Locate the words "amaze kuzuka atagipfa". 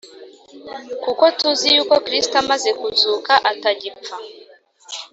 2.43-4.15